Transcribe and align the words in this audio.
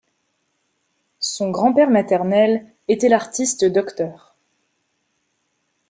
Son 1.19 1.51
grand-père 1.51 1.91
maternel 1.91 2.65
était 2.87 3.07
l'artiste 3.07 3.65
Dr. 3.65 4.33